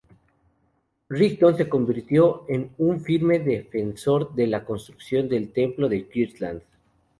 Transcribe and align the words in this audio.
Rigdon 1.09 1.57
se 1.57 1.69
convirtió 1.69 2.45
en 2.49 2.71
un 2.79 3.01
firme 3.01 3.37
defensor 3.37 4.33
de 4.33 4.47
la 4.47 4.65
construcción 4.65 5.29
del 5.29 5.53
Templo 5.53 5.87
de 5.87 6.07
Kirtland. 6.09 6.63